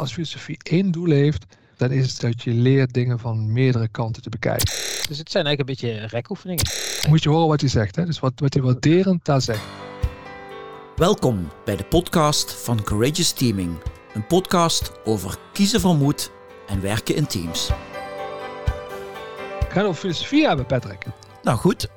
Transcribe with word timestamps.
Als 0.00 0.12
filosofie 0.12 0.58
één 0.62 0.90
doel 0.90 1.10
heeft, 1.10 1.44
dan 1.76 1.90
is 1.90 2.12
het 2.12 2.20
dat 2.20 2.42
je 2.42 2.50
leert 2.50 2.92
dingen 2.92 3.18
van 3.18 3.52
meerdere 3.52 3.88
kanten 3.88 4.22
te 4.22 4.28
bekijken. 4.28 4.66
Dus 5.08 5.18
het 5.18 5.30
zijn 5.30 5.46
eigenlijk 5.46 5.58
een 5.60 5.88
beetje 5.88 6.06
rekoefeningen. 6.06 6.64
Moet 7.08 7.22
je 7.22 7.28
horen 7.28 7.48
wat 7.48 7.60
hij 7.60 7.70
zegt, 7.70 7.96
hè? 7.96 8.04
dus 8.04 8.18
wat, 8.18 8.32
wat 8.36 8.54
hij 8.54 8.62
waarderend 8.62 9.24
daar 9.24 9.40
zegt. 9.40 9.62
Welkom 10.96 11.48
bij 11.64 11.76
de 11.76 11.84
podcast 11.84 12.52
van 12.52 12.82
Courageous 12.82 13.32
Teaming. 13.32 13.76
Een 14.14 14.26
podcast 14.26 14.92
over 15.04 15.38
kiezen 15.52 15.80
van 15.80 15.98
moed 15.98 16.30
en 16.66 16.80
werken 16.80 17.16
in 17.16 17.26
teams. 17.26 17.70
Ik 19.60 19.70
ga 19.70 19.74
het 19.74 19.84
over 19.84 20.00
filosofie 20.00 20.46
hebben, 20.46 20.66
Patrick. 20.66 21.06
Nou 21.42 21.58
goed, 21.58 21.88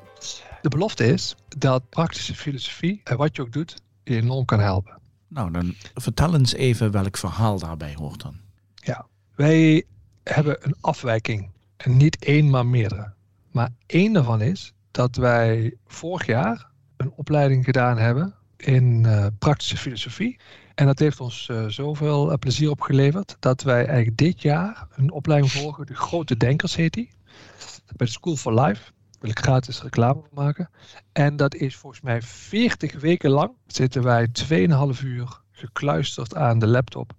De 0.62 0.70
belofte 0.70 1.06
is 1.06 1.36
dat 1.58 1.90
praktische 1.90 2.36
filosofie, 2.36 3.02
en 3.04 3.18
wat 3.18 3.36
je 3.36 3.42
ook 3.42 3.52
doet, 3.54 3.76
je 4.04 4.16
enorm 4.16 4.46
kan 4.46 4.60
helpen. 4.60 5.02
Nou 5.34 5.52
dan 5.52 5.74
vertel 5.94 6.36
eens 6.36 6.54
even 6.54 6.92
welk 6.92 7.18
verhaal 7.18 7.60
daarbij 7.60 7.94
hoort 7.96 8.22
dan. 8.22 8.36
Ja, 8.76 9.06
wij 9.36 9.84
hebben 10.24 10.58
een 10.60 10.76
afwijking. 10.82 11.52
En 11.78 11.98
niet 11.98 12.26
één, 12.26 12.50
maar 12.50 12.66
meerdere. 12.66 13.14
Maar 13.52 13.70
één 13.86 14.14
daarvan 14.14 14.42
is 14.42 14.74
dat 14.92 15.16
wij 15.16 15.76
vorig 15.88 16.26
jaar 16.26 16.72
een 16.98 17.12
opleiding 17.16 17.66
gedaan 17.66 17.98
hebben 17.98 18.36
in 18.58 19.06
eh, 19.06 19.26
praktische 19.40 19.78
filosofie. 19.78 20.40
En 20.76 20.86
dat 20.86 21.00
heeft 21.00 21.20
ons 21.20 21.50
eh, 21.50 21.66
zoveel 21.66 22.32
eh, 22.32 22.38
plezier 22.38 22.70
opgeleverd 22.70 23.38
dat 23.40 23.62
wij 23.62 23.86
eigenlijk 23.86 24.18
dit 24.18 24.42
jaar 24.42 24.88
een 24.96 25.12
opleiding 25.12 25.52
volgen. 25.52 25.86
De 25.86 25.96
Grote 25.96 26.38
Denkers 26.38 26.76
heet 26.76 26.94
die. 26.94 27.10
Bij 27.96 28.08
de 28.08 28.12
School 28.12 28.36
for 28.36 28.62
Life. 28.62 28.92
Wil 29.24 29.32
ik 29.32 29.40
gratis 29.40 29.82
reclame 29.82 30.22
maken. 30.34 30.70
En 31.12 31.36
dat 31.36 31.56
is 31.56 31.76
volgens 31.76 32.02
mij 32.02 32.22
40 32.22 33.00
weken 33.00 33.30
lang 33.30 33.52
zitten 33.68 34.04
wij 34.04 34.28
2,5 34.96 35.04
uur 35.04 35.42
gekluisterd 35.52 36.36
aan 36.36 36.60
de 36.60 36.68
laptop. 36.68 37.14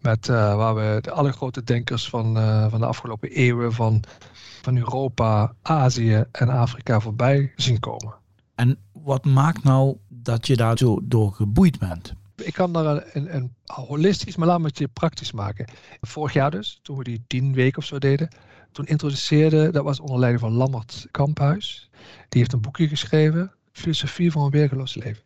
Met, 0.00 0.28
eh, 0.28 0.56
waar 0.56 0.74
we 0.74 0.98
de 1.00 1.10
alle 1.10 1.32
grote 1.32 1.64
denkers 1.64 2.08
van, 2.08 2.38
eh, 2.38 2.70
van 2.70 2.80
de 2.80 2.86
afgelopen 2.86 3.30
eeuwen 3.30 3.72
van, 3.72 4.02
van 4.62 4.76
Europa, 4.76 5.52
Azië 5.62 6.24
en 6.32 6.48
Afrika 6.48 7.00
voorbij 7.00 7.52
zien 7.56 7.80
komen. 7.80 8.14
En 8.54 8.78
wat 8.92 9.24
maakt 9.24 9.64
nou 9.64 9.96
dat 10.08 10.46
je 10.46 10.56
daar 10.56 10.78
zo 10.78 11.00
door 11.02 11.32
geboeid 11.32 11.78
bent? 11.78 12.12
Ik 12.36 12.52
kan 12.52 12.72
daar 12.72 12.86
een, 12.86 13.02
een, 13.12 13.34
een 13.34 13.52
holistisch, 13.64 14.36
maar 14.36 14.48
laat 14.48 14.60
me 14.60 14.66
het 14.66 14.78
je 14.78 14.88
praktisch 14.88 15.32
maken. 15.32 15.66
Vorig 16.00 16.32
jaar 16.32 16.50
dus, 16.50 16.78
toen 16.82 16.96
we 16.96 17.04
die 17.04 17.24
tien 17.26 17.52
weken 17.54 17.78
of 17.78 17.84
zo 17.84 17.98
deden, 17.98 18.28
toen 18.72 18.86
introduceerde, 18.86 19.70
dat 19.70 19.84
was 19.84 20.00
onder 20.00 20.18
leiding 20.18 20.42
van 20.42 20.52
Lammert 20.52 21.06
Kamphuis. 21.10 21.90
Die 22.28 22.40
heeft 22.40 22.52
een 22.52 22.60
boekje 22.60 22.88
geschreven, 22.88 23.52
Filosofie 23.72 24.32
van 24.32 24.44
een 24.44 24.50
weergeloos 24.50 24.94
leven. 24.94 25.22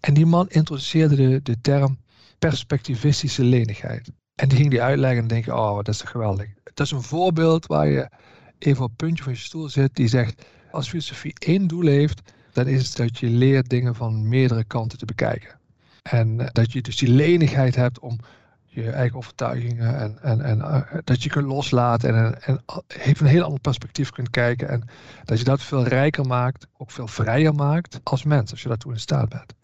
En 0.00 0.14
die 0.14 0.26
man 0.26 0.48
introduceerde 0.48 1.16
de, 1.16 1.42
de 1.42 1.60
term 1.60 1.98
perspectivistische 2.38 3.44
lenigheid. 3.44 4.10
En 4.34 4.48
die 4.48 4.58
ging 4.58 4.70
die 4.70 4.82
uitleggen 4.82 5.22
en 5.22 5.28
denk 5.28 5.44
je, 5.44 5.54
oh, 5.54 5.76
dat 5.76 5.88
is 5.88 5.98
toch 5.98 6.10
geweldig. 6.10 6.46
Dat 6.74 6.86
is 6.86 6.92
een 6.92 7.02
voorbeeld 7.02 7.66
waar 7.66 7.88
je 7.88 8.10
even 8.58 8.82
op 8.82 8.88
het 8.88 8.96
puntje 8.96 9.24
van 9.24 9.32
je 9.32 9.38
stoel 9.38 9.68
zit, 9.68 9.94
die 9.94 10.08
zegt, 10.08 10.44
als 10.70 10.88
filosofie 10.88 11.34
één 11.38 11.66
doel 11.66 11.86
heeft, 11.86 12.20
dan 12.52 12.66
is 12.66 12.88
het 12.88 12.96
dat 12.96 13.18
je 13.18 13.26
leert 13.26 13.68
dingen 13.68 13.94
van 13.94 14.28
meerdere 14.28 14.64
kanten 14.64 14.98
te 14.98 15.04
bekijken. 15.04 15.58
En 16.02 16.40
eh, 16.40 16.48
dat 16.52 16.72
je 16.72 16.82
dus 16.82 16.96
die 16.96 17.08
lenigheid 17.08 17.74
hebt 17.74 17.98
om 17.98 18.18
je 18.74 18.90
eigen 18.90 19.16
overtuigingen 19.16 19.98
en, 19.98 20.18
en, 20.22 20.40
en 20.40 20.60
eh, 20.60 20.98
dat 21.04 21.22
je 21.22 21.28
kunt 21.28 21.46
loslaten 21.46 22.14
en, 22.14 22.42
en 22.42 22.62
even 22.88 23.26
een 23.26 23.32
heel 23.32 23.44
ander 23.44 23.60
perspectief 23.60 24.10
kunt 24.10 24.30
kijken. 24.30 24.68
En 24.68 24.84
dat 25.24 25.38
je 25.38 25.44
dat 25.44 25.62
veel 25.62 25.84
rijker 25.84 26.26
maakt, 26.26 26.66
ook 26.76 26.90
veel 26.90 27.06
vrijer 27.06 27.54
maakt 27.54 28.00
als 28.02 28.24
mens, 28.24 28.50
als 28.50 28.62
je 28.62 28.68
daartoe 28.68 28.92
in 28.92 29.00
staat 29.00 29.28
bent. 29.28 29.54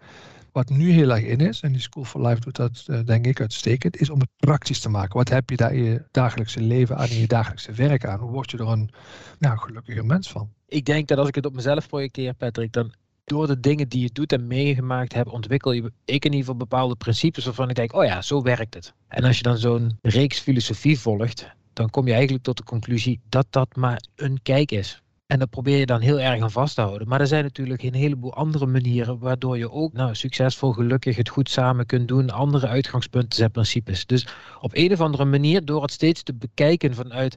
Wat 0.53 0.69
nu 0.69 0.91
heel 0.91 1.11
erg 1.11 1.25
in 1.25 1.41
is, 1.41 1.61
en 1.61 1.73
die 1.73 1.81
School 1.81 2.05
for 2.05 2.27
Life 2.27 2.41
doet 2.41 2.57
dat 2.57 2.85
eh, 2.87 2.99
denk 3.05 3.27
ik 3.27 3.41
uitstekend, 3.41 3.97
is 3.97 4.11
om 4.11 4.21
het 4.21 4.29
praktisch 4.37 4.81
te 4.81 4.89
maken. 4.89 5.17
Wat 5.17 5.29
heb 5.29 5.51
je 5.51 5.57
daar 5.57 5.75
in 5.75 5.85
je 5.85 6.03
dagelijkse 6.11 6.61
leven 6.61 6.97
aan, 6.97 7.09
in 7.09 7.21
je 7.21 7.27
dagelijkse 7.27 7.73
werk 7.73 8.05
aan? 8.05 8.19
Hoe 8.19 8.31
word 8.31 8.51
je 8.51 8.59
er 8.59 8.69
een 8.69 8.91
nou, 9.39 9.59
gelukkiger 9.59 10.07
mens 10.07 10.31
van? 10.31 10.51
Ik 10.69 10.85
denk 10.85 11.09
dat 11.09 11.19
als 11.19 11.29
ik 11.29 11.35
het 11.35 11.47
op 11.47 11.55
mezelf 11.55 11.89
projecteer, 11.89 12.35
Patrick, 12.35 12.73
dan 12.73 12.93
door 13.31 13.47
de 13.47 13.61
dingen 13.61 13.89
die 13.89 14.03
je 14.03 14.11
doet 14.13 14.33
en 14.33 14.47
meegemaakt 14.47 15.13
hebt, 15.13 15.29
ontwikkel 15.29 15.73
je, 15.73 15.93
ik 16.05 16.25
in 16.25 16.31
ieder 16.31 16.39
geval 16.39 16.57
bepaalde 16.57 16.97
principes 16.97 17.45
waarvan 17.45 17.69
ik 17.69 17.75
denk, 17.75 17.95
oh 17.95 18.05
ja, 18.05 18.23
zo 18.23 18.43
werkt 18.43 18.75
het. 18.75 18.95
En 19.09 19.25
als 19.25 19.37
je 19.37 19.43
dan 19.43 19.59
zo'n 19.59 19.99
reeks 20.03 20.39
filosofie 20.39 20.99
volgt, 20.99 21.49
dan 21.73 21.91
kom 21.91 22.07
je 22.07 22.13
eigenlijk 22.13 22.43
tot 22.43 22.57
de 22.57 22.63
conclusie 22.63 23.21
dat 23.29 23.47
dat 23.51 23.77
maar 23.77 24.03
een 24.17 24.43
kijk 24.43 24.73
is. 24.73 25.03
En 25.27 25.39
dat 25.39 25.51
probeer 25.51 25.79
je 25.79 25.87
dan 25.87 26.01
heel 26.01 26.21
erg 26.21 26.43
aan 26.43 26.51
vast 26.51 26.75
te 26.75 26.81
houden. 26.81 27.09
Maar 27.09 27.21
er 27.21 27.27
zijn 27.27 27.45
natuurlijk 27.45 27.83
een 27.83 27.95
heleboel 27.95 28.35
andere 28.35 28.67
manieren 28.67 29.19
waardoor 29.19 29.59
je 29.59 29.71
ook 29.71 29.93
nou, 29.93 30.15
succesvol, 30.15 30.73
gelukkig 30.73 31.17
het 31.17 31.29
goed 31.29 31.51
samen 31.51 31.87
kunt 31.87 32.09
doen. 32.09 32.31
Andere 32.31 32.67
uitgangspunten 32.67 33.39
zijn 33.39 33.51
principes. 33.51 34.07
Dus 34.07 34.27
op 34.61 34.71
een 34.75 34.93
of 34.93 35.01
andere 35.01 35.25
manier, 35.25 35.65
door 35.65 35.83
het 35.83 35.93
steeds 35.93 36.23
te 36.23 36.35
bekijken 36.35 36.95
vanuit 36.95 37.37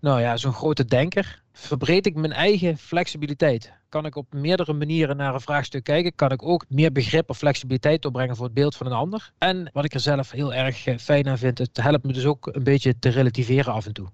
nou 0.00 0.20
ja, 0.20 0.36
zo'n 0.36 0.52
grote 0.52 0.84
denker, 0.84 1.42
verbreed 1.58 2.06
ik 2.06 2.14
mijn 2.14 2.32
eigen 2.32 2.78
flexibiliteit. 2.78 3.72
Kan 3.88 4.06
ik 4.06 4.16
op 4.16 4.32
meerdere 4.32 4.72
manieren 4.72 5.16
naar 5.16 5.34
een 5.34 5.40
vraagstuk 5.40 5.84
kijken? 5.84 6.14
Kan 6.14 6.32
ik 6.32 6.42
ook 6.42 6.64
meer 6.68 6.92
begrip 6.92 7.30
of 7.30 7.38
flexibiliteit 7.38 8.04
opbrengen 8.04 8.36
voor 8.36 8.44
het 8.44 8.54
beeld 8.54 8.76
van 8.76 8.86
een 8.86 8.92
ander? 8.92 9.30
En 9.38 9.70
wat 9.72 9.84
ik 9.84 9.94
er 9.94 10.00
zelf 10.00 10.30
heel 10.30 10.54
erg 10.54 10.86
eh, 10.86 10.98
fijn 10.98 11.28
aan 11.28 11.38
vind, 11.38 11.58
het 11.58 11.76
helpt 11.76 12.04
me 12.04 12.12
dus 12.12 12.24
ook 12.24 12.48
een 12.52 12.62
beetje 12.62 12.98
te 12.98 13.08
relativeren 13.08 13.72
af 13.72 13.86
en 13.86 13.92
toe. 13.92 14.08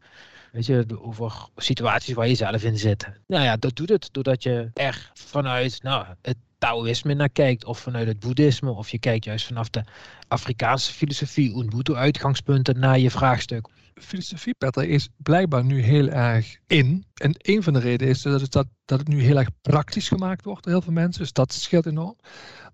Weet 0.53 0.67
je, 0.67 0.87
over 1.01 1.49
situaties 1.57 2.15
waar 2.15 2.29
je 2.29 2.35
zelf 2.35 2.63
in 2.63 2.79
zit. 2.79 3.09
Nou 3.27 3.45
ja, 3.45 3.57
dat 3.57 3.77
doet 3.77 3.89
het 3.89 4.09
doordat 4.13 4.43
je 4.43 4.71
er 4.75 5.11
vanuit 5.15 5.83
nou, 5.83 6.07
het 6.23 6.37
Taoïsme 6.59 7.15
naar 7.15 7.29
kijkt, 7.29 7.65
of 7.65 7.79
vanuit 7.79 8.07
het 8.07 8.21
Boeddhisme, 8.21 8.71
of 8.71 8.89
je 8.89 8.99
kijkt 8.99 9.25
juist 9.25 9.47
vanaf 9.47 9.71
de 9.71 9.85
Afrikaanse 10.29 10.93
filosofie, 10.93 11.57
Ubuntu-uitgangspunten 11.57 12.79
naar 12.79 12.99
je 12.99 13.11
vraagstuk. 13.11 13.69
Filosofie, 14.03 14.55
Petter, 14.55 14.89
is 14.89 15.09
blijkbaar 15.17 15.65
nu 15.65 15.81
heel 15.81 16.09
erg 16.09 16.57
in. 16.67 17.05
En 17.15 17.35
een 17.39 17.63
van 17.63 17.73
de 17.73 17.79
redenen 17.79 18.13
is 18.13 18.23
dat 18.23 18.41
het, 18.41 18.53
dat, 18.53 18.67
het 18.85 19.09
nu 19.09 19.23
heel 19.23 19.39
erg 19.39 19.49
praktisch 19.63 20.09
gemaakt 20.09 20.45
wordt 20.45 20.63
door 20.65 20.73
heel 20.73 20.83
veel 20.83 20.93
mensen. 20.93 21.23
Dus 21.23 21.33
dat 21.33 21.53
scheelt 21.53 21.87
enorm. 21.87 22.17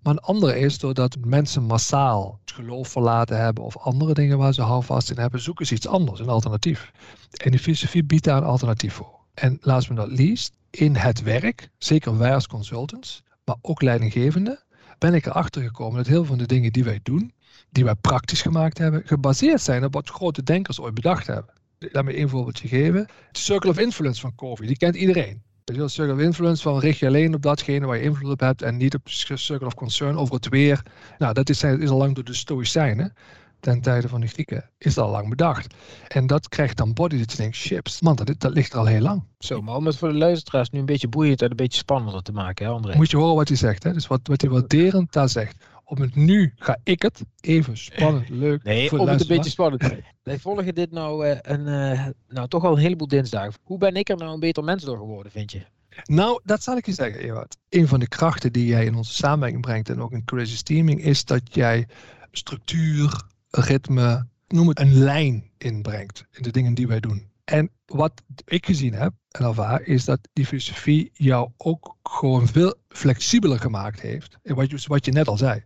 Maar 0.01 0.13
een 0.13 0.19
andere 0.19 0.59
is 0.59 0.79
doordat 0.79 1.17
mensen 1.25 1.63
massaal 1.63 2.39
het 2.41 2.51
geloof 2.51 2.87
verlaten 2.87 3.37
hebben 3.37 3.63
of 3.63 3.77
andere 3.77 4.13
dingen 4.13 4.37
waar 4.37 4.53
ze 4.53 4.61
houvast 4.61 5.09
in 5.09 5.17
hebben, 5.17 5.41
zoeken 5.41 5.65
ze 5.65 5.73
iets 5.73 5.87
anders, 5.87 6.19
een 6.19 6.29
alternatief. 6.29 6.91
En 7.31 7.51
die 7.51 7.59
filosofie 7.59 8.03
biedt 8.03 8.23
daar 8.23 8.37
een 8.37 8.43
alternatief 8.43 8.93
voor. 8.93 9.19
En 9.33 9.57
last 9.61 9.87
but 9.87 9.97
not 9.97 10.17
least, 10.17 10.53
in 10.69 10.95
het 10.95 11.21
werk, 11.21 11.69
zeker 11.77 12.17
wij 12.17 12.33
als 12.33 12.47
consultants, 12.47 13.23
maar 13.45 13.55
ook 13.61 13.81
leidinggevende, 13.81 14.63
ben 14.97 15.13
ik 15.13 15.25
erachter 15.25 15.61
gekomen 15.61 15.97
dat 15.97 16.07
heel 16.07 16.15
veel 16.15 16.25
van 16.25 16.37
de 16.37 16.45
dingen 16.45 16.71
die 16.71 16.83
wij 16.83 16.99
doen, 17.03 17.33
die 17.69 17.83
wij 17.83 17.95
praktisch 17.95 18.41
gemaakt 18.41 18.77
hebben, 18.77 19.01
gebaseerd 19.05 19.61
zijn 19.61 19.85
op 19.85 19.93
wat 19.93 20.09
grote 20.09 20.43
denkers 20.43 20.79
ooit 20.79 20.93
bedacht 20.93 21.27
hebben. 21.27 21.53
Laat 21.79 22.03
me 22.03 22.13
één 22.13 22.29
voorbeeldje 22.29 22.67
geven. 22.67 23.07
De 23.31 23.39
Circle 23.39 23.69
of 23.69 23.79
Influence 23.79 24.21
van 24.21 24.35
Covey, 24.35 24.67
die 24.67 24.77
kent 24.77 24.95
iedereen. 24.95 25.41
De 25.63 25.87
Circle 25.87 26.13
of 26.13 26.19
Influence 26.19 26.61
van 26.61 26.79
richt 26.79 26.99
je 26.99 27.07
alleen 27.07 27.33
op 27.33 27.41
datgene 27.41 27.85
waar 27.85 27.97
je 27.97 28.03
invloed 28.03 28.31
op 28.31 28.39
hebt 28.39 28.61
en 28.61 28.77
niet 28.77 28.95
op 28.95 29.05
de 29.05 29.37
Circle 29.37 29.67
of 29.67 29.73
Concern 29.73 30.17
over 30.17 30.35
het 30.35 30.49
weer. 30.49 30.83
Nou, 31.17 31.33
dat 31.33 31.49
is, 31.49 31.63
is 31.63 31.89
al 31.89 31.97
lang 31.97 32.15
door 32.15 32.23
de 32.23 32.33
Stoïcijnen 32.33 33.13
ten 33.59 33.81
tijde 33.81 34.07
van 34.07 34.21
de 34.21 34.27
Grieken, 34.27 34.69
is 34.77 34.97
al 34.97 35.09
lang 35.09 35.29
bedacht. 35.29 35.73
En 36.07 36.27
dat 36.27 36.49
krijgt 36.49 36.77
dan 36.77 36.93
body 36.93 37.17
dat 37.17 37.31
je 37.31 37.37
denkt, 37.37 37.57
chips, 37.57 38.01
man, 38.01 38.15
dat, 38.15 38.35
dat 38.37 38.53
ligt 38.53 38.73
er 38.73 38.79
al 38.79 38.85
heel 38.85 39.01
lang. 39.01 39.23
Zo, 39.39 39.61
maar 39.61 39.75
om 39.75 39.85
het 39.85 39.97
voor 39.97 40.09
de 40.09 40.17
luisteraars 40.17 40.69
nu 40.69 40.79
een 40.79 40.85
beetje 40.85 41.07
boeiend 41.07 41.41
en 41.41 41.49
een 41.49 41.55
beetje 41.55 41.77
spannender 41.77 42.21
te 42.21 42.31
maken, 42.31 42.65
hè 42.65 42.71
André? 42.71 42.95
Moet 42.95 43.11
je 43.11 43.17
horen 43.17 43.35
wat 43.35 43.47
hij 43.47 43.57
zegt, 43.57 43.83
hè? 43.83 43.93
Dus 43.93 44.07
wat, 44.07 44.19
wat 44.23 44.41
hij 44.41 44.49
waarderend 44.49 45.13
daar 45.13 45.29
zegt. 45.29 45.65
Op 45.89 45.97
het 45.97 46.15
nu 46.15 46.53
ga 46.55 46.77
ik 46.83 47.01
het 47.01 47.21
even 47.41 47.77
spannend, 47.77 48.29
leuk. 48.45 48.63
Nee, 48.63 48.89
voor 48.89 48.99
om 48.99 49.05
de 49.05 49.11
het 49.11 49.21
een 49.21 49.27
beetje 49.27 49.49
spannend. 49.49 49.93
Wij 50.23 50.39
volgen 50.39 50.75
dit 50.75 50.91
nou, 50.91 51.25
eh, 51.25 51.37
een, 51.41 51.67
eh, 51.67 52.07
nou 52.27 52.47
toch 52.47 52.63
al 52.63 52.71
een 52.71 52.81
heleboel 52.81 53.07
dinsdagen. 53.07 53.53
Hoe 53.63 53.77
ben 53.77 53.95
ik 53.95 54.09
er 54.09 54.17
nou 54.17 54.33
een 54.33 54.39
beter 54.39 54.63
mens 54.63 54.83
door 54.83 54.97
geworden, 54.97 55.31
vind 55.31 55.51
je? 55.51 55.61
Nou, 56.03 56.39
dat 56.43 56.63
zal 56.63 56.77
ik 56.77 56.85
je 56.85 56.91
zeggen, 56.91 57.21
Ewout. 57.21 57.57
Een 57.69 57.87
van 57.87 57.99
de 57.99 58.07
krachten 58.07 58.53
die 58.53 58.65
jij 58.65 58.85
in 58.85 58.95
onze 58.95 59.13
samenwerking 59.13 59.61
brengt 59.61 59.89
en 59.89 60.01
ook 60.01 60.11
in 60.11 60.25
Crazy 60.25 60.63
Teaming 60.63 61.03
is 61.03 61.25
dat 61.25 61.55
jij 61.55 61.87
structuur, 62.31 63.23
ritme, 63.49 64.27
noem 64.47 64.67
het 64.67 64.79
een 64.79 64.93
lijn 64.93 65.49
inbrengt 65.57 66.25
in 66.31 66.43
de 66.43 66.51
dingen 66.51 66.73
die 66.73 66.87
wij 66.87 66.99
doen. 66.99 67.28
En 67.49 67.69
wat 67.85 68.21
ik 68.45 68.65
gezien 68.65 68.93
heb 68.93 69.13
en 69.31 69.45
ervaar 69.45 69.81
is 69.81 70.05
dat 70.05 70.19
die 70.33 70.45
filosofie 70.45 71.09
jou 71.13 71.49
ook 71.57 71.95
gewoon 72.03 72.47
veel 72.47 72.75
flexibeler 72.89 73.59
gemaakt 73.59 73.99
heeft. 73.99 74.37
En 74.43 74.55
wat 74.55 74.69
je, 74.69 74.79
wat 74.87 75.05
je 75.05 75.11
net 75.11 75.27
al 75.27 75.37
zei. 75.37 75.63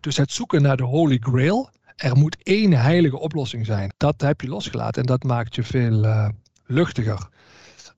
Dus 0.00 0.16
het 0.16 0.32
zoeken 0.32 0.62
naar 0.62 0.76
de 0.76 0.82
Holy 0.82 1.18
Grail. 1.20 1.70
Er 1.96 2.16
moet 2.16 2.36
één 2.42 2.72
heilige 2.72 3.18
oplossing 3.18 3.66
zijn. 3.66 3.92
Dat 3.96 4.20
heb 4.20 4.40
je 4.40 4.48
losgelaten 4.48 5.00
en 5.00 5.06
dat 5.06 5.22
maakt 5.22 5.54
je 5.54 5.62
veel 5.62 6.04
eh, 6.04 6.28
luchtiger. 6.66 7.28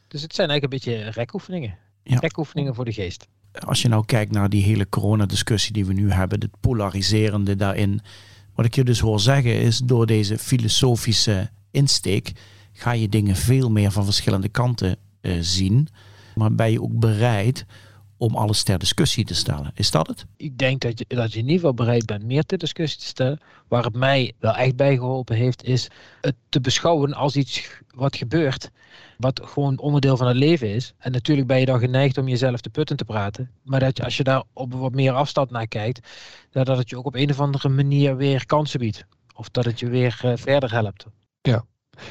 Dus 0.08 0.22
het 0.22 0.34
zijn 0.34 0.48
eigenlijk 0.50 0.84
een 0.84 0.92
beetje 0.92 1.10
rekoefeningen. 1.10 1.78
Ja. 2.02 2.18
Rekoefeningen 2.18 2.74
voor 2.74 2.84
de 2.84 2.92
geest. 2.92 3.26
Als 3.52 3.82
je 3.82 3.88
nou 3.88 4.04
kijkt 4.04 4.32
naar 4.32 4.48
die 4.48 4.62
hele 4.62 4.88
coronadiscussie 4.88 5.72
die 5.72 5.86
we 5.86 5.92
nu 5.92 6.10
hebben, 6.10 6.40
het 6.40 6.60
polariserende 6.60 7.56
daarin. 7.56 8.00
Wat 8.54 8.64
ik 8.64 8.74
je 8.74 8.84
dus 8.84 9.00
hoor 9.00 9.20
zeggen 9.20 9.60
is, 9.60 9.78
door 9.78 10.06
deze 10.06 10.38
filosofische 10.38 11.50
insteek 11.70 12.32
ga 12.74 12.92
je 12.92 13.08
dingen 13.08 13.36
veel 13.36 13.70
meer 13.70 13.90
van 13.90 14.04
verschillende 14.04 14.48
kanten 14.48 14.96
eh, 15.20 15.36
zien. 15.40 15.88
Maar 16.34 16.54
ben 16.54 16.70
je 16.70 16.82
ook 16.82 16.98
bereid 16.98 17.66
om 18.16 18.34
alles 18.36 18.62
ter 18.62 18.78
discussie 18.78 19.24
te 19.24 19.34
stellen. 19.34 19.70
Is 19.74 19.90
dat 19.90 20.06
het? 20.06 20.26
Ik 20.36 20.58
denk 20.58 20.80
dat 20.80 20.98
je, 20.98 21.04
dat 21.08 21.32
je 21.32 21.38
in 21.38 21.44
ieder 21.44 21.60
geval 21.60 21.74
bereid 21.74 22.06
bent 22.06 22.24
meer 22.24 22.44
ter 22.44 22.58
discussie 22.58 22.98
te 22.98 23.06
stellen. 23.06 23.40
Waar 23.68 23.84
het 23.84 23.94
mij 23.94 24.32
wel 24.38 24.54
echt 24.54 24.76
bij 24.76 24.94
geholpen 24.94 25.36
heeft, 25.36 25.64
is 25.64 25.88
het 26.20 26.34
te 26.48 26.60
beschouwen 26.60 27.12
als 27.12 27.36
iets 27.36 27.68
wat 27.94 28.16
gebeurt. 28.16 28.70
Wat 29.18 29.40
gewoon 29.44 29.78
onderdeel 29.78 30.16
van 30.16 30.26
het 30.26 30.36
leven 30.36 30.68
is. 30.68 30.94
En 30.98 31.12
natuurlijk 31.12 31.48
ben 31.48 31.60
je 31.60 31.66
dan 31.66 31.78
geneigd 31.78 32.18
om 32.18 32.28
jezelf 32.28 32.60
te 32.60 32.70
putten 32.70 32.96
te 32.96 33.04
praten. 33.04 33.50
Maar 33.62 33.80
dat 33.80 33.96
je, 33.96 34.04
als 34.04 34.16
je 34.16 34.24
daar 34.24 34.42
op 34.52 34.74
wat 34.74 34.92
meer 34.92 35.12
afstand 35.12 35.50
naar 35.50 35.68
kijkt, 35.68 36.08
dat 36.50 36.66
het 36.66 36.90
je 36.90 36.98
ook 36.98 37.06
op 37.06 37.14
een 37.14 37.30
of 37.30 37.40
andere 37.40 37.68
manier 37.68 38.16
weer 38.16 38.46
kansen 38.46 38.78
biedt. 38.78 39.06
Of 39.34 39.48
dat 39.48 39.64
het 39.64 39.80
je 39.80 39.88
weer 39.88 40.20
uh, 40.24 40.32
verder 40.36 40.72
helpt. 40.72 41.06
Ja, 41.42 41.64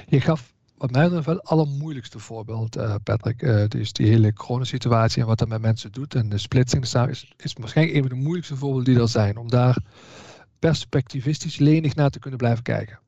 je 0.07 0.21
gaf 0.21 0.52
wat 0.83 0.91
mij 0.91 1.03
betreft 1.03 1.25
wel 1.25 1.35
het 1.35 1.45
allermoeilijkste 1.45 2.19
voorbeeld, 2.19 2.77
uh, 2.77 2.95
Patrick. 3.03 3.41
Uh, 3.41 3.63
dus 3.67 3.93
die 3.93 4.07
hele 4.07 4.33
coronasituatie 4.33 5.21
en 5.21 5.27
wat 5.27 5.39
dat 5.39 5.47
met 5.47 5.61
mensen 5.61 5.91
doet 5.91 6.15
en 6.15 6.29
de 6.29 6.37
splitsing 6.37 6.83
is, 6.83 7.33
is 7.37 7.53
waarschijnlijk 7.53 7.97
een 7.97 8.07
van 8.07 8.17
de 8.17 8.23
moeilijkste 8.23 8.55
voorbeelden 8.55 8.93
die 8.93 9.01
er 9.01 9.09
zijn. 9.09 9.37
Om 9.37 9.49
daar 9.49 9.77
perspectivistisch 10.59 11.57
lenig 11.57 11.95
naar 11.95 12.09
te 12.09 12.19
kunnen 12.19 12.39
blijven 12.39 12.63
kijken. 12.63 12.99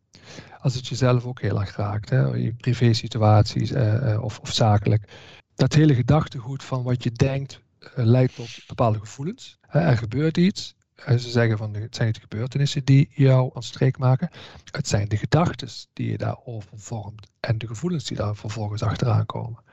Als 0.60 0.76
het 0.76 0.88
jezelf 0.88 1.26
ook 1.26 1.42
heel 1.42 1.60
erg 1.60 1.76
raakt, 1.76 2.10
hè, 2.10 2.22
je 2.22 2.54
privé 2.54 2.94
situaties 2.94 3.72
uh, 3.72 4.18
of, 4.22 4.40
of, 4.40 4.54
zakelijk. 4.54 5.10
Dat 5.56 5.74
hele 5.74 5.96
gedachtegoed 5.96 6.64
van 6.64 6.84
wat 6.84 7.04
je 7.04 7.12
denkt 7.12 7.62
leidt 7.96 8.36
tot 8.36 8.60
bepaalde 8.68 9.00
gevoelens. 9.00 9.58
er 9.70 9.98
gebeurt 9.98 10.38
iets, 10.38 10.76
ze 10.96 11.30
zeggen 11.30 11.58
van 11.58 11.74
het 11.74 11.96
zijn 11.96 12.08
niet 12.08 12.16
de 12.16 12.22
gebeurtenissen 12.22 12.84
die 12.84 13.10
jou 13.12 13.52
aan 13.54 13.64
streek 13.64 13.98
maken. 13.98 14.30
Het 14.72 14.88
zijn 14.88 15.08
de 15.08 15.18
gedachten 15.18 15.70
die 15.94 16.12
je 16.12 16.18
daarover 16.18 16.70
vormt 16.76 17.28
en 17.40 17.58
de 17.58 17.68
gevoelens 17.68 18.04
die 18.04 18.18
daar 18.18 18.36
vervolgens 18.36 18.84
achteraan 18.84 19.26
komen. 19.26 19.64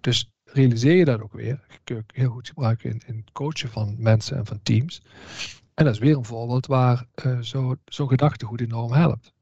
Dus 0.00 0.30
realiseer 0.44 0.96
je 0.96 1.04
dat 1.04 1.20
ook 1.22 1.32
weer. 1.32 1.60
Je 1.84 2.04
heel 2.06 2.30
goed 2.30 2.48
gebruiken 2.48 2.90
in, 2.90 3.02
in 3.06 3.16
het 3.16 3.32
coachen 3.32 3.70
van 3.70 3.94
mensen 3.98 4.36
en 4.36 4.46
van 4.46 4.60
teams. 4.62 5.02
En 5.74 5.84
dat 5.84 5.94
is 5.94 6.00
weer 6.00 6.16
een 6.16 6.24
voorbeeld 6.24 6.66
waar 6.66 7.04
uh, 7.24 7.38
zo'n 7.40 7.78
zo 7.86 8.06
gedachtegoed 8.06 8.60
enorm 8.60 8.92
helpt. 8.92 9.32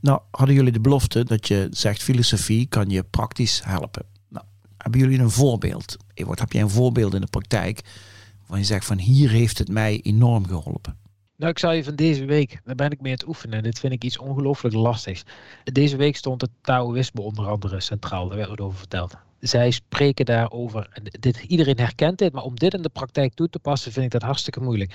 Nou, 0.00 0.20
hadden 0.30 0.54
jullie 0.54 0.72
de 0.72 0.80
belofte 0.80 1.24
dat 1.24 1.48
je 1.48 1.66
zegt 1.70 2.02
filosofie 2.02 2.66
kan 2.66 2.90
je 2.90 3.04
praktisch 3.04 3.60
helpen. 3.64 4.06
Nou, 4.28 4.44
hebben 4.76 5.00
jullie 5.00 5.18
een 5.18 5.30
voorbeeld? 5.30 5.96
Heb 6.14 6.52
jij 6.52 6.62
een 6.62 6.70
voorbeeld 6.70 7.14
in 7.14 7.20
de 7.20 7.26
praktijk 7.26 7.82
waar 8.50 8.58
je 8.58 8.64
zegt 8.64 8.84
van 8.84 8.98
hier 8.98 9.30
heeft 9.30 9.58
het 9.58 9.68
mij 9.68 10.00
enorm 10.02 10.46
geholpen? 10.46 10.98
Nou, 11.36 11.52
ik 11.52 11.58
zal 11.58 11.72
je 11.72 11.84
van 11.84 11.96
deze 11.96 12.24
week, 12.24 12.60
daar 12.64 12.74
ben 12.74 12.90
ik 12.90 13.00
mee 13.00 13.12
aan 13.12 13.18
het 13.18 13.28
oefenen. 13.28 13.62
Dit 13.62 13.78
vind 13.78 13.92
ik 13.92 14.04
iets 14.04 14.18
ongelooflijk 14.18 14.74
lastigs. 14.74 15.22
Deze 15.64 15.96
week 15.96 16.16
stond 16.16 16.40
het 16.40 16.50
Taoïsme 16.60 17.20
onder 17.20 17.48
andere 17.48 17.80
centraal, 17.80 18.28
daar 18.28 18.36
werd 18.36 18.60
over 18.60 18.78
verteld. 18.78 19.14
Zij 19.40 19.70
spreken 19.70 20.24
daarover, 20.24 21.00
dit, 21.02 21.38
iedereen 21.38 21.78
herkent 21.78 22.18
dit, 22.18 22.32
maar 22.32 22.42
om 22.42 22.54
dit 22.54 22.74
in 22.74 22.82
de 22.82 22.88
praktijk 22.88 23.34
toe 23.34 23.48
te 23.48 23.58
passen 23.58 23.92
vind 23.92 24.04
ik 24.04 24.10
dat 24.10 24.22
hartstikke 24.22 24.60
moeilijk. 24.60 24.94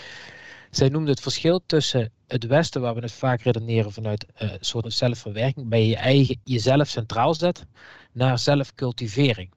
Zij 0.69 0.89
noemde 0.89 1.11
het 1.11 1.19
verschil 1.19 1.61
tussen 1.65 2.11
het 2.27 2.45
Westen, 2.45 2.81
waar 2.81 2.95
we 2.95 3.01
het 3.01 3.11
vaak 3.11 3.41
redeneren 3.41 3.91
vanuit 3.91 4.25
uh, 4.25 4.51
een 4.51 4.57
soort 4.59 4.93
zelfverwerking, 4.93 5.69
bij 5.69 5.87
je 5.87 5.95
eigen 5.95 6.39
jezelf 6.43 6.87
centraal 6.87 7.33
zet, 7.33 7.65
naar 8.11 8.39
zelfcultivering. 8.39 9.53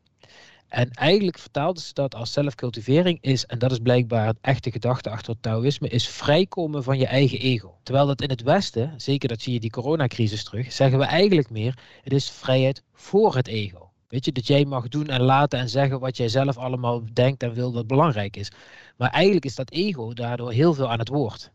En 0.68 0.90
eigenlijk 0.90 1.38
vertaalden 1.38 1.82
ze 1.82 1.94
dat 1.94 2.14
als 2.14 2.32
zelfcultivering 2.32 3.18
is, 3.20 3.46
en 3.46 3.58
dat 3.58 3.70
is 3.70 3.78
blijkbaar 3.78 4.26
het 4.26 4.38
echte 4.40 4.70
gedachte 4.70 5.10
achter 5.10 5.32
het 5.32 5.42
Taoïsme, 5.42 5.88
is 5.88 6.08
vrijkomen 6.08 6.82
van 6.82 6.98
je 6.98 7.06
eigen 7.06 7.38
ego. 7.38 7.78
Terwijl 7.82 8.06
dat 8.06 8.22
in 8.22 8.30
het 8.30 8.42
Westen, 8.42 8.94
zeker 8.96 9.28
dat 9.28 9.40
zie 9.40 9.52
je 9.52 9.60
die 9.60 9.70
coronacrisis 9.70 10.44
terug, 10.44 10.72
zeggen 10.72 10.98
we 10.98 11.04
eigenlijk 11.04 11.50
meer, 11.50 11.78
het 12.02 12.12
is 12.12 12.30
vrijheid 12.30 12.82
voor 12.92 13.34
het 13.34 13.46
ego. 13.46 13.90
Weet 14.08 14.24
je, 14.24 14.32
dat 14.32 14.46
jij 14.46 14.64
mag 14.64 14.88
doen 14.88 15.06
en 15.06 15.20
laten 15.20 15.58
en 15.58 15.68
zeggen 15.68 16.00
wat 16.00 16.16
jij 16.16 16.28
zelf 16.28 16.56
allemaal 16.56 17.02
denkt 17.12 17.42
en 17.42 17.54
wil 17.54 17.72
dat 17.72 17.86
belangrijk 17.86 18.36
is. 18.36 18.50
Maar 18.96 19.10
eigenlijk 19.10 19.44
is 19.44 19.54
dat 19.54 19.70
ego 19.70 20.12
daardoor 20.12 20.52
heel 20.52 20.74
veel 20.74 20.90
aan 20.90 20.98
het 20.98 21.08
woord. 21.08 21.50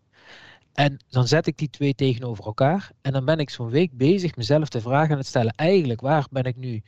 En 0.74 1.00
dan 1.10 1.28
zet 1.28 1.48
ik 1.48 1.58
die 1.58 1.70
twee 1.70 1.96
tegenover 1.96 2.46
elkaar. 2.46 2.92
En 3.02 3.12
dan 3.12 3.26
ben 3.26 3.40
ik 3.40 3.50
zo'n 3.50 3.70
week 3.70 3.98
bezig 3.98 4.36
mezelf 4.36 4.70
de 4.70 4.82
vraag 4.82 5.10
aan 5.10 5.18
het 5.18 5.26
stellen. 5.26 5.54
Eigenlijk, 5.56 6.02
waar 6.02 6.28
ben 6.30 6.44
ik 6.44 6.56
nu 6.56 6.84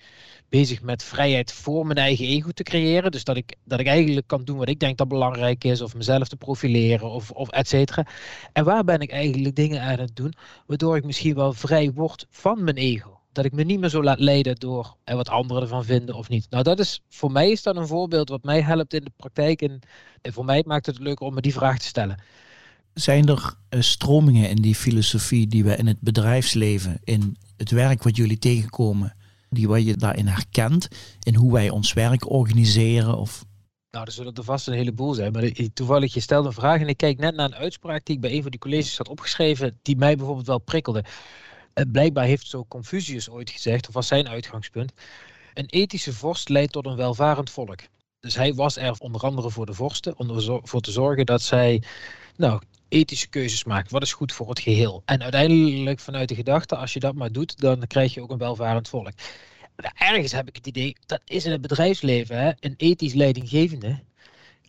bezig 0.49 0.81
met 0.81 1.03
vrijheid 1.03 1.53
voor 1.53 1.85
mijn 1.85 1.97
eigen 1.97 2.25
ego 2.25 2.49
te 2.49 2.63
creëren? 2.63 3.11
Dus 3.11 3.23
dat 3.23 3.37
ik, 3.37 3.55
dat 3.63 3.79
ik 3.79 3.87
eigenlijk 3.87 4.27
kan 4.27 4.43
doen 4.43 4.57
wat 4.57 4.69
ik 4.69 4.79
denk 4.79 4.97
dat 4.97 5.07
belangrijk 5.07 5.63
is. 5.63 5.81
Of 5.81 5.95
mezelf 5.95 6.27
te 6.27 6.35
profileren 6.35 7.09
of, 7.09 7.31
of 7.31 7.49
et 7.49 7.67
cetera. 7.67 8.07
En 8.53 8.63
waar 8.63 8.83
ben 8.83 8.99
ik 8.99 9.11
eigenlijk 9.11 9.55
dingen 9.55 9.81
aan 9.81 9.99
het 9.99 10.15
doen. 10.15 10.33
Waardoor 10.65 10.95
ik 10.95 11.05
misschien 11.05 11.35
wel 11.35 11.53
vrij 11.53 11.91
word 11.91 12.27
van 12.29 12.63
mijn 12.63 12.77
ego. 12.77 13.19
Dat 13.31 13.45
ik 13.45 13.51
me 13.51 13.63
niet 13.63 13.79
meer 13.79 13.89
zo 13.89 14.03
laat 14.03 14.19
leiden 14.19 14.55
door 14.55 14.95
wat 15.03 15.29
anderen 15.29 15.61
ervan 15.61 15.85
vinden 15.85 16.15
of 16.15 16.29
niet. 16.29 16.47
Nou, 16.49 16.63
dat 16.63 16.79
is 16.79 17.01
voor 17.09 17.31
mij 17.31 17.51
is 17.51 17.63
dat 17.63 17.75
een 17.75 17.87
voorbeeld 17.87 18.29
wat 18.29 18.43
mij 18.43 18.61
helpt 18.61 18.93
in 18.93 19.03
de 19.03 19.11
praktijk. 19.15 19.61
En, 19.61 19.79
en 20.21 20.33
voor 20.33 20.45
mij 20.45 20.63
maakt 20.67 20.85
het 20.85 20.99
leuker 20.99 21.25
om 21.25 21.33
me 21.33 21.41
die 21.41 21.53
vraag 21.53 21.79
te 21.79 21.87
stellen. 21.87 22.17
Zijn 22.95 23.27
er 23.27 23.53
uh, 23.69 23.81
stromingen 23.81 24.49
in 24.49 24.61
die 24.61 24.75
filosofie 24.75 25.47
die 25.47 25.63
we 25.63 25.75
in 25.75 25.87
het 25.87 25.99
bedrijfsleven, 25.99 26.99
in 27.03 27.37
het 27.57 27.71
werk 27.71 28.03
wat 28.03 28.15
jullie 28.15 28.37
tegenkomen, 28.37 29.15
die 29.49 29.67
wat 29.67 29.85
je 29.85 29.95
daarin 29.95 30.27
herkent, 30.27 30.87
in 31.23 31.35
hoe 31.35 31.53
wij 31.53 31.69
ons 31.69 31.93
werk 31.93 32.29
organiseren? 32.29 33.17
Of... 33.17 33.45
Nou, 33.91 34.05
er 34.05 34.11
zullen 34.11 34.33
er 34.33 34.43
vast 34.43 34.67
een 34.67 34.73
heleboel 34.73 35.13
zijn. 35.13 35.31
Maar 35.31 35.51
toevallig, 35.73 36.13
je 36.13 36.19
stelde 36.19 36.47
een 36.47 36.53
vraag 36.53 36.79
en 36.79 36.87
ik 36.87 36.97
kijk 36.97 37.17
net 37.17 37.35
naar 37.35 37.45
een 37.45 37.55
uitspraak 37.55 38.05
die 38.05 38.15
ik 38.15 38.21
bij 38.21 38.31
een 38.31 38.41
van 38.41 38.51
die 38.51 38.59
colleges 38.59 38.97
had 38.97 39.09
opgeschreven, 39.09 39.79
die 39.81 39.97
mij 39.97 40.15
bijvoorbeeld 40.15 40.47
wel 40.47 40.59
prikkelde. 40.59 41.03
Uh, 41.73 41.85
blijkbaar 41.91 42.25
heeft 42.25 42.47
zo 42.47 42.65
Confucius 42.67 43.29
ooit 43.29 43.49
gezegd, 43.49 43.87
of 43.87 43.93
was 43.93 44.07
zijn 44.07 44.27
uitgangspunt, 44.27 44.93
een 45.53 45.65
ethische 45.65 46.13
vorst 46.13 46.49
leidt 46.49 46.71
tot 46.71 46.85
een 46.85 46.95
welvarend 46.95 47.49
volk. 47.49 47.79
Dus 48.19 48.35
hij 48.35 48.53
was 48.53 48.77
er 48.77 48.95
onder 48.97 49.21
andere 49.21 49.51
voor 49.51 49.65
de 49.65 49.73
vorsten, 49.73 50.17
om 50.19 50.29
ervoor 50.29 50.81
te 50.81 50.91
zorgen 50.91 51.25
dat 51.25 51.41
zij 51.41 51.83
nou, 52.35 52.61
ethische 52.89 53.27
keuzes 53.27 53.63
maakt. 53.63 53.91
Wat 53.91 54.01
is 54.01 54.13
goed 54.13 54.33
voor 54.33 54.49
het 54.49 54.59
geheel? 54.59 55.01
En 55.05 55.23
uiteindelijk 55.23 55.99
vanuit 55.99 56.29
de 56.29 56.35
gedachte, 56.35 56.75
als 56.75 56.93
je 56.93 56.99
dat 56.99 57.15
maar 57.15 57.31
doet, 57.31 57.59
dan 57.59 57.87
krijg 57.87 58.13
je 58.13 58.21
ook 58.21 58.31
een 58.31 58.37
welvarend 58.37 58.89
volk. 58.89 59.11
Ergens 59.97 60.31
heb 60.31 60.47
ik 60.47 60.55
het 60.55 60.67
idee, 60.67 60.95
dat 61.05 61.21
is 61.25 61.45
in 61.45 61.51
het 61.51 61.61
bedrijfsleven, 61.61 62.37
hè, 62.39 62.51
een 62.59 62.73
ethisch 62.77 63.13
leidinggevende 63.13 63.99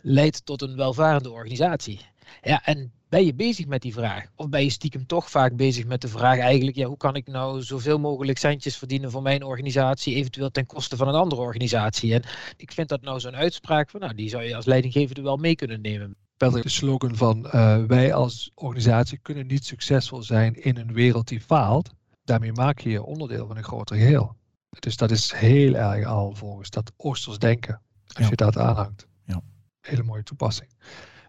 leidt 0.01 0.47
tot 0.47 0.63
een 0.63 0.77
welvarende 0.77 1.31
organisatie. 1.31 2.01
Ja, 2.43 2.65
en 2.65 2.93
ben 3.09 3.25
je 3.25 3.35
bezig 3.35 3.67
met 3.67 3.83
die 3.83 3.93
vraag? 3.93 4.25
Of 4.37 4.49
ben 4.49 4.63
je 4.63 4.71
stiekem 4.71 5.07
toch 5.07 5.31
vaak 5.31 5.57
bezig 5.57 5.85
met 5.85 6.01
de 6.01 6.09
vraag 6.09 6.39
eigenlijk, 6.39 6.77
ja, 6.77 6.87
hoe 6.87 6.97
kan 6.97 7.17
ik 7.17 7.27
nou 7.27 7.63
zoveel 7.63 7.99
mogelijk 7.99 8.39
centjes 8.39 8.77
verdienen 8.77 9.11
voor 9.11 9.23
mijn 9.23 9.43
organisatie, 9.45 10.15
eventueel 10.15 10.51
ten 10.51 10.67
koste 10.67 10.97
van 10.97 11.09
een 11.09 11.15
andere 11.15 11.41
organisatie? 11.41 12.15
En 12.15 12.23
ik 12.57 12.73
vind 12.73 12.89
dat 12.89 13.03
nou 13.03 13.21
zo'n 13.21 13.37
uitspraak 13.37 13.91
van, 13.91 14.01
nou, 14.01 14.15
die 14.15 14.29
zou 14.29 14.43
je 14.43 14.57
als 14.57 14.65
leidinggevende 14.65 15.23
wel 15.23 15.37
mee 15.37 15.57
kunnen 15.57 15.81
nemen 15.81 16.17
de 16.37 16.69
slogan 16.69 17.17
van 17.17 17.47
uh, 17.47 17.85
wij 17.85 18.15
als 18.15 18.51
organisatie 18.55 19.19
kunnen 19.19 19.47
niet 19.47 19.65
succesvol 19.65 20.23
zijn 20.23 20.55
in 20.55 20.77
een 20.77 20.93
wereld 20.93 21.29
die 21.29 21.41
faalt. 21.41 21.91
Daarmee 22.25 22.53
maak 22.53 22.79
je 22.79 22.91
je 22.91 23.03
onderdeel 23.03 23.47
van 23.47 23.57
een 23.57 23.65
groter 23.65 23.97
geheel. 23.97 24.37
Dus 24.79 24.97
dat 24.97 25.11
is 25.11 25.33
heel 25.33 25.75
erg 25.75 26.07
al 26.07 26.35
volgens 26.35 26.71
dat 26.71 26.93
Oosters 26.97 27.39
denken, 27.39 27.81
als 28.15 28.29
je 28.29 28.37
dat 28.37 28.59
aanhangt. 28.59 29.07
Ja. 29.25 29.43
Hele 29.81 30.03
mooie 30.03 30.23
toepassing. 30.23 30.71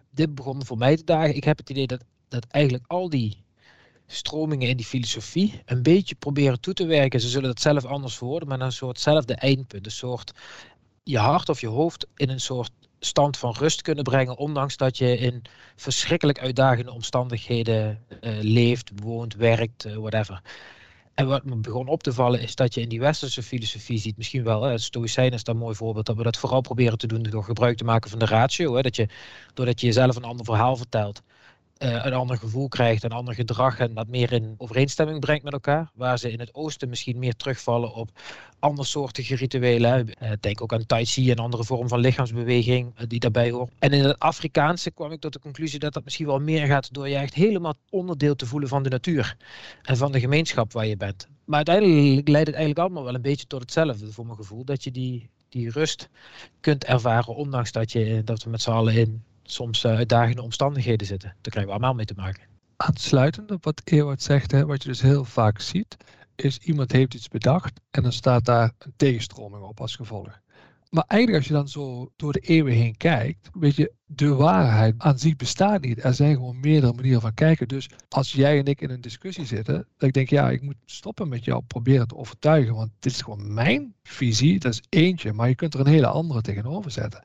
Dit 0.10 0.36
begon 0.36 0.66
voor 0.66 0.78
mij 0.78 0.96
te 0.96 1.04
dagen. 1.04 1.36
Ik 1.36 1.44
heb 1.44 1.58
het 1.58 1.70
idee 1.70 1.88
dat, 1.88 2.04
dat 2.28 2.46
eigenlijk 2.48 2.84
al 2.88 3.10
die 3.10 3.44
stromingen 4.06 4.70
in 4.70 4.78
die 4.78 4.86
filosofie 4.86 5.62
een 5.66 5.84
beetje 5.84 6.16
proberen 6.16 6.60
toe 6.60 6.74
te 6.74 6.86
werken. 6.86 7.22
Ze 7.22 7.30
zullen 7.30 7.50
dat 7.50 7.62
zelf 7.62 7.86
anders 7.86 8.18
verwoorden, 8.18 8.48
maar 8.48 8.58
naar 8.58 8.68
een 8.68 8.74
soortzelfde 8.74 9.36
eindpunt. 9.36 9.86
Een 9.86 9.92
soort 9.92 10.32
je 11.04 11.18
hart 11.18 11.50
of 11.50 11.62
je 11.62 11.68
hoofd 11.68 12.08
in 12.16 12.30
een 12.30 12.40
soort 12.40 12.72
stand 13.00 13.38
van 13.38 13.56
rust 13.58 13.82
kunnen 13.82 14.04
brengen, 14.04 14.38
ondanks 14.38 14.78
dat 14.78 14.98
je 14.98 15.18
in 15.18 15.42
verschrikkelijk 15.76 16.40
uitdagende 16.40 16.92
omstandigheden 16.92 18.04
uh, 18.22 18.38
leeft, 18.42 18.92
woont, 18.96 19.36
werkt, 19.36 19.86
uh, 19.86 19.96
whatever. 19.96 20.42
En 21.14 21.28
wat 21.28 21.44
me 21.44 21.56
begon 21.56 21.88
op 21.88 22.04
te 22.04 22.14
vallen 22.14 22.42
is 22.42 22.56
dat 22.56 22.74
je 22.74 22.82
in 22.82 22.90
die 22.90 23.00
westerse 23.00 23.44
filosofie 23.44 23.98
ziet, 23.98 24.18
misschien 24.18 24.44
wel, 24.44 24.62
hè, 24.64 24.78
Stoïcijn 24.78 25.32
is 25.32 25.44
daar 25.44 25.56
een 25.56 25.62
mooi 25.62 25.76
voorbeeld, 25.76 26.06
dat 26.06 26.16
we 26.16 26.24
dat 26.24 26.38
vooral 26.38 26.62
proberen 26.62 26.98
te 26.98 27.08
doen 27.08 27.24
door 27.24 27.44
gebruik 27.44 27.78
te 27.78 27.84
maken 27.84 28.10
van 28.10 28.20
de 28.20 28.26
ratio. 28.26 28.76
Hè, 28.76 28.82
dat 28.82 28.96
je, 28.96 29.08
doordat 29.54 29.82
je 29.82 29.88
jezelf 29.88 30.16
een 30.16 30.24
ander 30.24 30.46
verhaal 30.46 30.76
vertelt, 30.76 31.22
een 31.78 32.14
ander 32.14 32.38
gevoel 32.38 32.68
krijgt, 32.68 33.04
een 33.04 33.12
ander 33.12 33.34
gedrag 33.34 33.80
en 33.80 33.94
dat 33.94 34.08
meer 34.08 34.32
in 34.32 34.56
overeenstemming 34.58 35.20
brengt 35.20 35.44
met 35.44 35.54
elkaar. 35.54 35.92
Waar 35.94 36.20
ze 36.20 36.32
in 36.32 36.40
het 36.40 36.54
oosten 36.54 36.90
misschien 36.90 37.20
meer 37.20 37.36
terugvallen 37.36 37.94
op 37.94 38.10
andersoortige 38.60 39.36
rituelen. 39.36 40.08
Uh, 40.22 40.32
denk 40.40 40.62
ook 40.62 40.74
aan 40.74 40.86
Tai 40.86 41.06
Chi, 41.06 41.32
een 41.32 41.38
andere 41.38 41.64
vorm 41.64 41.88
van 41.88 42.00
lichaamsbeweging 42.00 42.94
uh, 43.00 43.08
die 43.08 43.20
daarbij 43.20 43.52
hoort. 43.52 43.72
En 43.80 43.92
in 43.92 44.04
het 44.04 44.20
Afrikaanse 44.20 44.92
kwam 44.92 45.12
ik 45.12 45.20
tot 45.20 45.34
de 45.34 45.40
conclusie 45.40 45.80
dat 45.80 45.94
dat 45.94 46.04
misschien 46.04 46.26
wel 46.26 46.40
meer 46.40 46.66
gaat 46.66 46.94
door 46.94 47.10
je 47.10 47.16
echt 47.16 47.34
helemaal 47.34 47.74
onderdeel 47.90 48.36
te 48.36 48.46
voelen 48.46 48.70
van 48.70 48.84
de 48.84 48.90
natuur 48.90 49.38
en 49.82 49.98
van 49.98 50.12
de 50.12 50.20
gemeenschap 50.20 50.74
waar 50.74 50.88
je 50.88 50.98
bent. 50.98 51.28
Maar 51.46 51.56
uiteindelijk 51.56 52.28
leidt 52.28 52.48
het 52.48 52.56
eigenlijk 52.56 52.80
allemaal 52.80 53.04
wel 53.04 53.16
een 53.16 53.22
beetje 53.22 53.48
tot 53.48 53.62
hetzelfde 53.62 54.12
voor 54.12 54.26
mijn 54.26 54.38
gevoel. 54.38 54.64
Dat 54.66 54.84
je 54.84 54.92
die, 54.92 55.30
die 55.50 55.70
rust 55.70 56.10
kunt 56.60 56.84
ervaren, 56.84 57.36
ondanks 57.36 57.72
dat, 57.72 57.92
je, 57.92 58.22
dat 58.26 58.44
we 58.44 58.50
met 58.50 58.62
z'n 58.62 58.72
allen 58.72 58.94
in 58.94 59.24
soms 59.52 59.84
uh, 59.84 59.92
uitdagende 59.92 60.42
omstandigheden 60.42 61.08
zitten. 61.08 61.30
Daar 61.30 61.52
krijgen 61.52 61.66
we 61.66 61.78
allemaal 61.78 61.94
mee 61.94 62.06
te 62.06 62.14
maken. 62.16 62.44
Aansluitend 62.78 63.52
op 63.52 63.64
wat 63.64 63.82
Ewout 63.84 64.22
zegt, 64.22 64.52
hè, 64.52 64.66
wat 64.66 64.84
je 64.84 64.90
dus 64.90 65.02
heel 65.02 65.26
vaak 65.26 65.60
ziet, 65.60 65.98
is 66.36 66.58
iemand 66.58 66.92
heeft 66.92 67.14
iets 67.14 67.28
bedacht 67.28 67.80
en 67.92 68.04
dan 68.04 68.12
staat 68.12 68.46
daar 68.46 68.74
een 68.80 68.94
tegenstroming 68.96 69.64
op 69.64 69.82
als 69.82 69.96
gevolg. 69.96 70.40
Maar 70.90 71.04
eigenlijk 71.08 71.42
als 71.42 71.48
je 71.48 71.58
dan 71.58 71.68
zo 71.68 72.12
door 72.16 72.34
de 72.34 72.40
eeuwen 72.40 72.74
heen 72.74 72.98
kijkt, 72.98 73.50
weet 73.54 73.76
je, 73.76 73.92
de 74.06 74.34
waarheid 74.34 74.96
aan 74.98 75.20
zich 75.20 75.36
bestaat 75.36 75.82
niet. 75.82 76.04
Er 76.04 76.14
zijn 76.14 76.36
gewoon 76.36 76.60
meerdere 76.60 76.94
manieren 76.94 77.22
van 77.22 77.34
kijken. 77.34 77.68
Dus 77.68 77.90
als 78.10 78.32
jij 78.32 78.60
en 78.60 78.66
ik 78.66 78.82
in 78.82 78.90
een 78.90 79.02
discussie 79.02 79.46
zitten, 79.46 79.88
dat 79.98 80.08
ik 80.08 80.14
denk, 80.14 80.30
ja, 80.30 80.50
ik 80.50 80.62
moet 80.62 80.76
stoppen 80.86 81.28
met 81.28 81.46
jou 81.46 81.64
proberen 81.68 82.08
te 82.08 82.16
overtuigen, 82.16 82.76
want 82.76 82.92
dit 83.00 83.12
is 83.12 83.22
gewoon 83.22 83.54
mijn 83.54 83.94
visie, 84.04 84.60
dat 84.60 84.74
is 84.74 84.82
eentje, 84.90 85.34
maar 85.34 85.50
je 85.50 85.56
kunt 85.56 85.74
er 85.74 85.80
een 85.80 85.88
hele 85.88 86.08
andere 86.08 86.42
tegenover 86.42 86.92
zetten. 86.92 87.24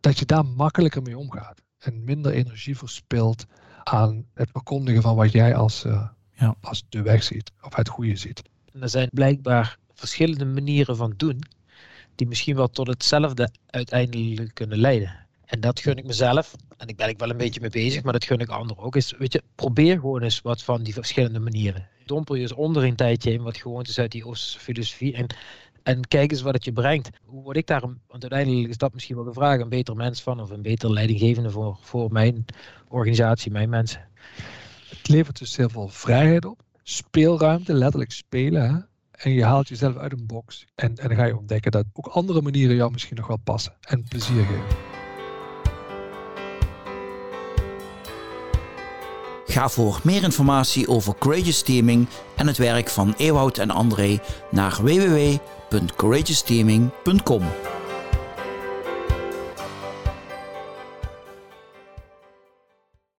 Dat 0.00 0.18
je 0.18 0.24
daar 0.24 0.44
makkelijker 0.44 1.02
mee 1.02 1.18
omgaat 1.18 1.62
en 1.78 2.04
minder 2.04 2.32
energie 2.32 2.78
verspilt 2.78 3.46
aan 3.84 4.26
het 4.34 4.50
verkondigen 4.50 5.02
van 5.02 5.16
wat 5.16 5.32
jij 5.32 5.54
als, 5.54 5.84
uh, 5.84 6.08
ja. 6.32 6.54
als 6.60 6.84
de 6.88 7.02
weg 7.02 7.22
ziet 7.22 7.52
of 7.62 7.76
het 7.76 7.88
goede 7.88 8.16
ziet. 8.16 8.42
En 8.72 8.82
er 8.82 8.88
zijn 8.88 9.08
blijkbaar 9.12 9.78
verschillende 9.94 10.44
manieren 10.44 10.96
van 10.96 11.14
doen 11.16 11.40
die 12.14 12.26
misschien 12.26 12.56
wel 12.56 12.68
tot 12.68 12.86
hetzelfde 12.86 13.50
uiteindelijk 13.66 14.54
kunnen 14.54 14.78
leiden. 14.78 15.26
En 15.44 15.60
dat 15.60 15.80
gun 15.80 15.96
ik 15.96 16.06
mezelf. 16.06 16.54
En 16.76 16.88
ik 16.88 16.96
ben 16.96 17.08
ik 17.08 17.18
wel 17.18 17.30
een 17.30 17.36
beetje 17.36 17.60
mee 17.60 17.70
bezig, 17.70 18.02
maar 18.02 18.12
dat 18.12 18.24
gun 18.24 18.38
ik 18.38 18.48
anderen 18.48 18.82
ook. 18.82 18.96
Is, 18.96 19.14
weet 19.18 19.32
je, 19.32 19.42
probeer 19.54 19.94
gewoon 19.94 20.22
eens 20.22 20.40
wat 20.40 20.62
van 20.62 20.82
die 20.82 20.92
verschillende 20.92 21.38
manieren. 21.38 21.88
Dompel 22.04 22.34
je 22.34 22.42
eens 22.42 22.52
onder 22.52 22.84
een 22.84 22.96
tijdje 22.96 23.32
in 23.32 23.42
wat 23.42 23.56
gewoontes 23.56 23.98
uit 23.98 24.12
die 24.12 24.26
Oosterse 24.26 24.58
filosofie. 24.58 25.14
En, 25.14 25.26
en 25.86 26.08
kijk 26.08 26.30
eens 26.30 26.42
wat 26.42 26.54
het 26.54 26.64
je 26.64 26.72
brengt. 26.72 27.10
Hoe 27.24 27.42
word 27.42 27.56
ik 27.56 27.66
daar, 27.66 27.80
want 27.80 28.22
uiteindelijk 28.22 28.68
is 28.68 28.78
dat 28.78 28.94
misschien 28.94 29.16
wel 29.16 29.24
de 29.24 29.32
vraag, 29.32 29.60
een 29.60 29.68
beter 29.68 29.96
mens 29.96 30.22
van 30.22 30.40
of 30.40 30.50
een 30.50 30.62
beter 30.62 30.92
leidinggevende 30.92 31.50
voor, 31.50 31.78
voor 31.80 32.12
mijn 32.12 32.44
organisatie, 32.88 33.52
mijn 33.52 33.68
mensen. 33.68 34.08
Het 34.88 35.08
levert 35.08 35.38
dus 35.38 35.56
heel 35.56 35.68
veel 35.68 35.88
vrijheid 35.88 36.44
op. 36.44 36.62
Speelruimte, 36.82 37.74
letterlijk 37.74 38.12
spelen. 38.12 38.74
Hè? 38.74 38.78
En 39.10 39.30
je 39.30 39.44
haalt 39.44 39.68
jezelf 39.68 39.96
uit 39.96 40.12
een 40.12 40.26
box. 40.26 40.66
En, 40.74 40.96
en 40.96 41.08
dan 41.08 41.16
ga 41.16 41.24
je 41.24 41.36
ontdekken 41.36 41.70
dat 41.70 41.84
ook 41.92 42.06
andere 42.06 42.42
manieren 42.42 42.76
jou 42.76 42.92
misschien 42.92 43.16
nog 43.16 43.26
wel 43.26 43.40
passen. 43.44 43.72
En 43.80 44.04
plezier 44.08 44.44
geven. 44.44 44.76
Ga 49.46 49.68
voor 49.68 50.00
meer 50.02 50.22
informatie 50.22 50.88
over 50.88 51.14
Courageous 51.18 51.62
Teaming 51.62 52.08
en 52.36 52.46
het 52.46 52.56
werk 52.56 52.88
van 52.88 53.14
Ewout 53.16 53.58
en 53.58 53.70
André 53.70 54.18
naar 54.50 54.78
www.courageousteaming.com. 55.70 57.75